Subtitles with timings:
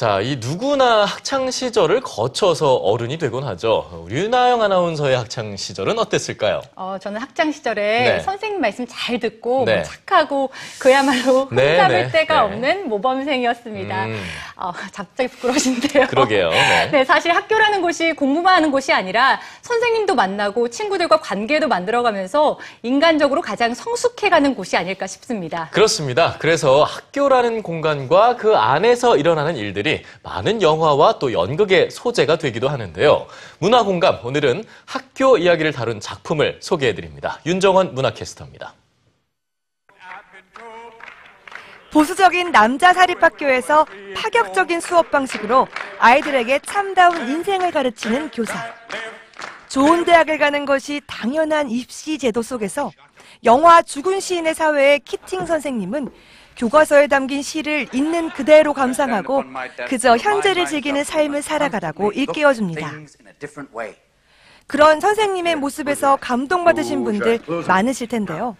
[0.00, 4.06] 자, 이 누구나 학창 시절을 거쳐서 어른이 되곤 하죠.
[4.08, 6.62] 류나영 아나운서의 학창 시절은 어땠을까요?
[6.74, 8.20] 어, 저는 학창 시절에 네.
[8.20, 9.74] 선생님 말씀 잘 듣고 네.
[9.74, 12.40] 뭐 착하고 그야말로 네, 흠잡을 네, 데가 네.
[12.40, 14.06] 없는 모범생이었습니다.
[14.06, 14.22] 음.
[14.56, 16.06] 어, 갑자기 부끄러워진데요.
[16.06, 16.48] 그러게요.
[16.48, 16.88] 네.
[16.92, 23.74] 네, 사실 학교라는 곳이 공부만 하는 곳이 아니라 선생님도 만나고 친구들과 관계도 만들어가면서 인간적으로 가장
[23.74, 25.68] 성숙해가는 곳이 아닐까 싶습니다.
[25.72, 26.36] 그렇습니다.
[26.38, 29.89] 그래서 학교라는 공간과 그 안에서 일어나는 일들이
[30.22, 33.26] 많은 영화와 또 연극의 소재가 되기도 하는데요.
[33.58, 37.40] 문화공감, 오늘은 학교 이야기를 다룬 작품을 소개해드립니다.
[37.46, 38.74] 윤정원 문화캐스터입니다.
[41.92, 45.66] 보수적인 남자 사립학교에서 파격적인 수업 방식으로
[45.98, 48.72] 아이들에게 참다운 인생을 가르치는 교사.
[49.68, 52.90] 좋은 대학을 가는 것이 당연한 입시 제도 속에서
[53.44, 56.10] 영화 죽은 시인의 사회의 키팅 선생님은
[56.56, 59.44] 교과서에 담긴 시를 있는 그대로 감상하고
[59.88, 62.92] 그저 현재를 즐기는 삶을 살아가라고 일깨워줍니다.
[64.66, 68.56] 그런 선생님의 모습에서 감동받으신 분들 많으실 텐데요.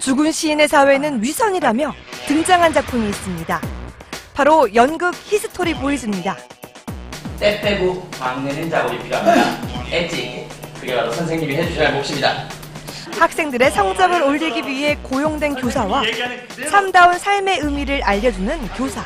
[0.00, 1.94] 죽은 시인의 사회는 위선이라며
[2.26, 3.60] 등장한 작품이 있습니다.
[4.32, 6.36] 바로 연극 히스토리 보이즈입니다.
[7.38, 9.86] 때 빼고 광내는 작업이 필요합니다.
[9.90, 10.48] 엣지.
[10.80, 12.48] 그게 바로 선생님이 해주셔야 할 몫입니다.
[13.18, 16.02] 학생들의 성적을 올리기 위해 고용된 교사와
[16.68, 19.02] 참다운 삶의 의미를 알려주는 교사.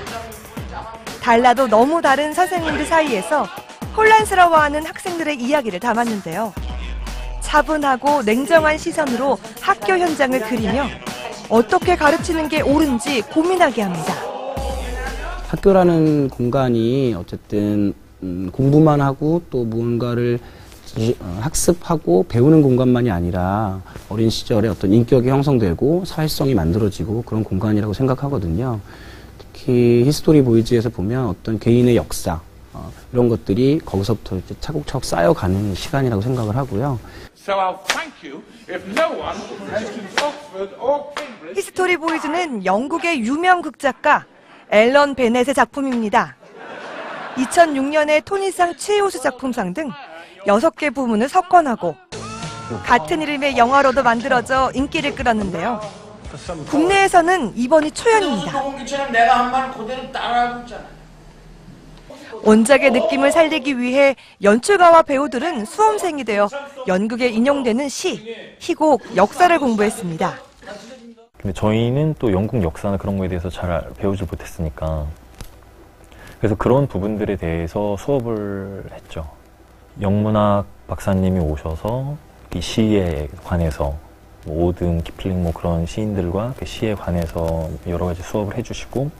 [1.20, 3.47] 달라도 너무 다른 선생님들 사이에서
[3.97, 6.53] 혼란스러워하는 학생들의 이야기를 담았는데요.
[7.42, 10.87] 차분하고 냉정한 시선으로 학교 현장을 그리며
[11.48, 14.15] 어떻게 가르치는 게 옳은지 고민하게 합니다.
[15.48, 20.39] 학교라는 공간이 어쨌든 음, 공부만 하고 또 무언가를
[21.41, 28.81] 학습하고 배우는 공간만이 아니라 어린 시절에 어떤 인격이 형성되고 사회성이 만들어지고 그런 공간이라고 생각하거든요.
[29.39, 32.41] 특히 히스토리 보이즈에서 보면 어떤 개인의 역사
[32.72, 36.98] 어, 이런 것들이 거기서부터 이제 차곡차곡 쌓여가는 시간이라고 생각을 하고요.
[37.36, 39.38] So I'll thank you if no one
[39.71, 41.56] mentions Oxford or Cambridge.
[41.56, 44.27] 히스토리 보이즈는 영국의 유명 극작가
[44.71, 46.37] 앨런 베넷의 작품입니다.
[47.37, 49.91] 2006년에 토니상 최우수 작품상 등
[50.47, 51.97] 6개 부문을 석권하고
[52.84, 55.81] 같은 이름의 영화로도 만들어져 인기를 끌었는데요.
[56.69, 58.62] 국내에서는 이번이 초연입니다.
[62.43, 66.48] 원작의 느낌을 살리기 위해 연출가와 배우들은 수험생이 되어
[66.87, 70.34] 연극에 인용되는 시, 희곡, 역사를 공부했습니다.
[71.38, 75.06] 근데 저희는 또 영국 역사나 그런 거에 대해서 잘 배우지 못했으니까
[76.38, 79.38] 그래서 그런 부분들에 대해서 수업을 했죠.
[80.00, 82.16] 영문학 박사님이 오셔서
[82.54, 83.94] 이 시에 관해서
[84.47, 89.10] 뭐 오든 키플링 뭐 그런 시인들과 그 시에 관해서 여러 가지 수업을 해주시고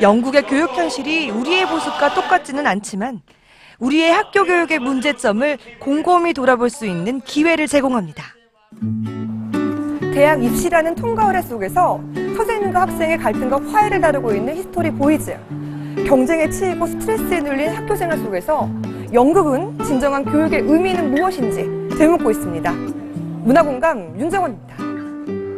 [0.00, 3.22] 영국의 교육 현실이 우리의 모습과 똑같지는 않지만
[3.78, 8.22] 우리의 학교 교육의 문제점을 곰곰이 돌아볼 수 있는 기회를 제공합니다.
[10.14, 15.36] 대학 입시라는 통과 의례 속에서 선생님과 학생의 갈등과 화해를 다루고 있는 히스토리 보이즈.
[16.06, 18.68] 경쟁에 치이고 스트레스에 눌린 학교 생활 속에서
[19.12, 22.72] 연극은 진정한 교육의 의미는 무엇인지 되묻고 있습니다.
[23.44, 24.91] 문화공감 윤정원입니다.